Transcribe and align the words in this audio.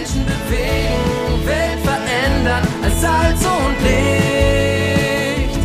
Menschen 0.00 0.24
bewegen, 0.24 1.46
Welt 1.46 1.80
verändern 1.80 2.66
als 2.82 3.00
Salz 3.02 3.44
und 3.44 3.76
Licht. 3.84 5.60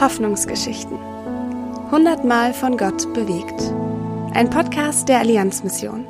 Hoffnungsgeschichten. 0.00 0.98
Hundertmal 1.92 2.52
von 2.52 2.76
Gott 2.76 3.14
bewegt. 3.14 3.72
Ein 4.34 4.50
Podcast 4.50 5.08
der 5.08 5.20
Allianzmission. 5.20 6.06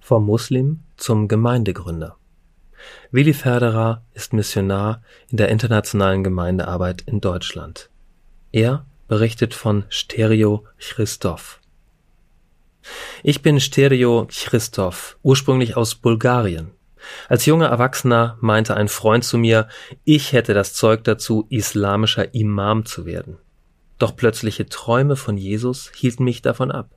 Vom 0.00 0.26
Muslim 0.26 0.80
zum 0.96 1.28
Gemeindegründer. 1.28 2.16
Willi 3.12 3.32
Ferderer 3.32 4.02
ist 4.12 4.32
Missionar 4.32 5.02
in 5.30 5.36
der 5.36 5.50
internationalen 5.50 6.24
Gemeindearbeit 6.24 7.02
in 7.02 7.20
Deutschland. 7.20 7.90
Er 8.50 8.86
berichtet 9.08 9.54
von 9.54 9.84
Stereo 9.88 10.64
Christoph. 10.78 11.60
Ich 13.22 13.42
bin 13.42 13.60
Stereo 13.60 14.26
Christoph, 14.30 15.18
ursprünglich 15.22 15.76
aus 15.76 15.94
Bulgarien. 15.94 16.70
Als 17.28 17.46
junger 17.46 17.68
Erwachsener 17.68 18.38
meinte 18.40 18.76
ein 18.76 18.88
Freund 18.88 19.24
zu 19.24 19.38
mir, 19.38 19.68
ich 20.04 20.32
hätte 20.32 20.54
das 20.54 20.74
Zeug 20.74 21.04
dazu, 21.04 21.46
islamischer 21.50 22.34
Imam 22.34 22.84
zu 22.86 23.06
werden. 23.06 23.38
Doch 23.98 24.16
plötzliche 24.16 24.66
Träume 24.66 25.16
von 25.16 25.36
Jesus 25.36 25.90
hielten 25.94 26.24
mich 26.24 26.42
davon 26.42 26.70
ab. 26.70 26.90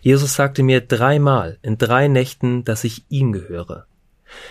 Jesus 0.00 0.34
sagte 0.34 0.62
mir 0.62 0.80
dreimal 0.80 1.58
in 1.62 1.78
drei 1.78 2.08
Nächten, 2.08 2.64
dass 2.64 2.84
ich 2.84 3.04
ihm 3.08 3.32
gehöre. 3.32 3.86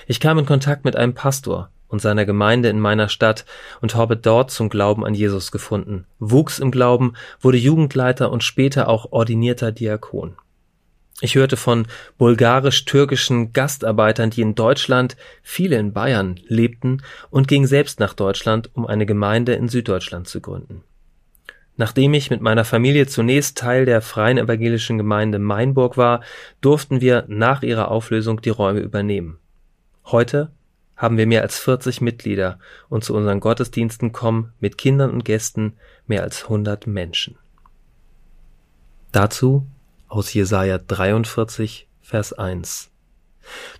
Ich 0.08 0.20
kam 0.20 0.38
in 0.40 0.46
Kontakt 0.46 0.86
mit 0.86 0.96
einem 0.96 1.14
Pastor 1.14 1.72
und 1.90 2.02
seiner 2.02 2.26
Gemeinde 2.26 2.70
in 2.70 2.80
meiner 2.80 3.10
Stadt 3.10 3.46
und 3.82 3.96
habe 3.96 4.16
dort 4.16 4.52
zum 4.52 4.70
Glauben 4.70 5.06
an 5.06 5.14
Jesus 5.14 5.52
gefunden, 5.52 6.06
wuchs 6.20 6.60
im 6.60 6.72
Glauben, 6.72 7.14
wurde 7.42 7.58
Jugendleiter 7.58 8.32
und 8.32 8.44
später 8.44 8.88
auch 8.88 9.12
ordinierter 9.12 9.74
Diakon. 9.74 10.36
Ich 11.22 11.36
hörte 11.36 11.58
von 11.58 11.86
bulgarisch-türkischen 12.18 13.52
Gastarbeitern, 13.52 14.30
die 14.30 14.42
in 14.42 14.56
Deutschland, 14.56 15.18
viele 15.44 15.78
in 15.78 15.92
Bayern 15.92 16.40
lebten 16.48 17.02
und 17.30 17.50
ging 17.50 17.68
selbst 17.68 18.00
nach 18.00 18.14
Deutschland, 18.14 18.70
um 18.74 18.86
eine 18.86 19.06
Gemeinde 19.06 19.54
in 19.54 19.68
Süddeutschland 19.68 20.30
zu 20.30 20.40
gründen. 20.40 20.84
Nachdem 21.76 22.14
ich 22.14 22.30
mit 22.30 22.42
meiner 22.42 22.66
Familie 22.66 23.08
zunächst 23.08 23.58
Teil 23.58 23.86
der 23.86 24.02
Freien 24.02 24.38
Evangelischen 24.38 24.98
Gemeinde 24.98 25.40
Mainburg 25.40 25.98
war, 25.98 26.22
durften 26.62 27.02
wir 27.02 27.26
nach 27.28 27.64
ihrer 27.64 27.90
Auflösung 27.90 28.42
die 28.42 28.50
Räume 28.50 28.80
übernehmen. 28.80 29.40
Heute 30.06 30.52
haben 31.00 31.18
wir 31.18 31.26
mehr 31.26 31.42
als 31.42 31.58
40 31.58 32.02
Mitglieder 32.02 32.60
und 32.90 33.06
zu 33.06 33.16
unseren 33.16 33.40
Gottesdiensten 33.40 34.12
kommen 34.12 34.52
mit 34.60 34.78
Kindern 34.78 35.12
und 35.12 35.24
Gästen 35.24 35.78
mehr 36.06 36.24
als 36.24 36.44
100 36.44 36.86
Menschen. 36.88 37.38
Dazu 39.14 39.66
aus 40.10 40.34
Jesaja 40.34 40.78
43, 40.78 41.88
Vers 42.02 42.34
1. 42.34 42.92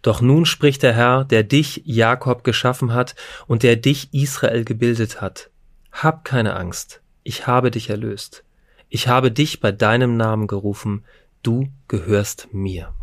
Doch 0.02 0.22
nun 0.22 0.46
spricht 0.46 0.82
der 0.82 0.94
Herr, 0.94 1.26
der 1.26 1.44
dich, 1.44 1.84
Jakob, 1.86 2.44
geschaffen 2.46 2.94
hat 2.94 3.16
und 3.48 3.64
der 3.64 3.76
dich, 3.76 4.14
Israel, 4.14 4.64
gebildet 4.64 5.20
hat. 5.20 5.52
Hab 5.92 6.24
keine 6.24 6.56
Angst, 6.56 7.02
ich 7.24 7.48
habe 7.48 7.70
dich 7.70 7.90
erlöst. 7.90 8.46
Ich 8.88 9.10
habe 9.10 9.30
dich 9.30 9.60
bei 9.60 9.74
deinem 9.74 10.16
Namen 10.16 10.48
gerufen, 10.48 11.04
du 11.44 11.68
gehörst 11.90 12.48
mir. 12.54 12.94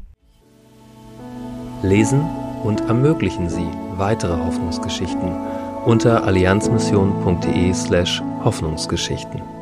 Lesen 1.82 2.22
und 2.64 2.80
ermöglichen 2.80 3.50
Sie 3.50 3.85
weitere 3.98 4.36
Hoffnungsgeschichten 4.36 5.32
unter 5.84 6.24
allianzmission.de 6.24 7.72
slash 7.72 8.22
Hoffnungsgeschichten. 8.44 9.55